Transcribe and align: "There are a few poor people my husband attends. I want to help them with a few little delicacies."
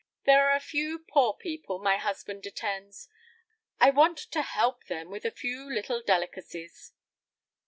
"There 0.23 0.49
are 0.49 0.55
a 0.55 0.59
few 0.59 0.97
poor 0.97 1.35
people 1.35 1.77
my 1.77 1.97
husband 1.97 2.43
attends. 2.47 3.07
I 3.79 3.91
want 3.91 4.17
to 4.31 4.41
help 4.41 4.85
them 4.87 5.11
with 5.11 5.25
a 5.25 5.29
few 5.29 5.71
little 5.71 6.01
delicacies." 6.01 6.93